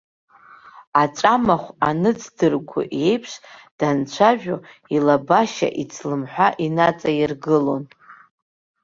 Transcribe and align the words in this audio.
Аҵәамахә 1.01 1.69
анҵдыргәо 1.87 2.81
еиԥш, 3.07 3.31
данцәажәо, 3.77 4.57
илабашьа 4.95 5.69
ицламҳәа 5.81 6.47
инаҵаиргылон. 6.65 7.83